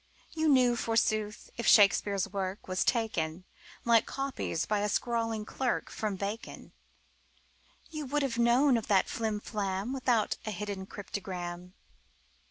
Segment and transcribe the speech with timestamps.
[0.31, 3.43] You knew, forsooth, if Shakespeare's work Was taken,
[3.85, 6.71] Like copies by a scrawling clerk, From Bacon;
[7.91, 11.73] You would have known of that flimflam Without a hidden cryptogram.